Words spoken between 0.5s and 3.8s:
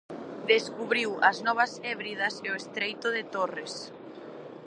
Descubriu as Novas Hébridas e o estreito de Torres.